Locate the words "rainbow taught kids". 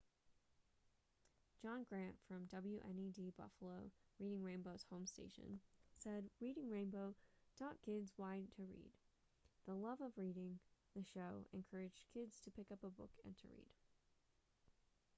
6.71-8.11